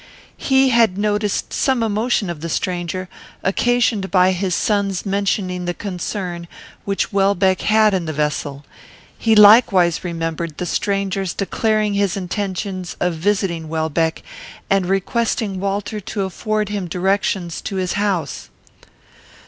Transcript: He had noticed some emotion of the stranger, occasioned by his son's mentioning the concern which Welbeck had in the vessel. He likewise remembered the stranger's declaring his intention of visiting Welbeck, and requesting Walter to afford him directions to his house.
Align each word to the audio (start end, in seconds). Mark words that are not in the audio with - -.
He 0.37 0.69
had 0.69 0.97
noticed 0.97 1.53
some 1.53 1.83
emotion 1.83 2.31
of 2.31 2.41
the 2.41 2.49
stranger, 2.49 3.07
occasioned 3.43 4.09
by 4.09 4.31
his 4.31 4.55
son's 4.55 5.05
mentioning 5.05 5.65
the 5.65 5.75
concern 5.75 6.47
which 6.85 7.13
Welbeck 7.13 7.61
had 7.61 7.93
in 7.93 8.05
the 8.05 8.11
vessel. 8.13 8.65
He 9.15 9.35
likewise 9.35 10.03
remembered 10.03 10.57
the 10.57 10.65
stranger's 10.65 11.35
declaring 11.35 11.93
his 11.93 12.17
intention 12.17 12.83
of 12.99 13.13
visiting 13.13 13.69
Welbeck, 13.69 14.23
and 14.71 14.87
requesting 14.87 15.59
Walter 15.59 15.99
to 15.99 16.23
afford 16.23 16.69
him 16.69 16.87
directions 16.87 17.61
to 17.61 17.75
his 17.75 17.93
house. 17.93 18.49